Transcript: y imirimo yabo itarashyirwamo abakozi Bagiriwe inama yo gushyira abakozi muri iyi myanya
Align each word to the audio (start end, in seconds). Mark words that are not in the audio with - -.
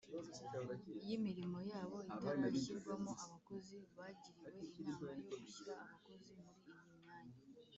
y 1.05 1.07
imirimo 1.17 1.59
yabo 1.71 1.97
itarashyirwamo 2.11 3.11
abakozi 3.23 3.77
Bagiriwe 3.97 4.63
inama 4.79 5.09
yo 5.17 5.23
gushyira 5.39 5.73
abakozi 5.83 6.31
muri 6.43 6.59
iyi 6.73 6.89
myanya 6.99 7.37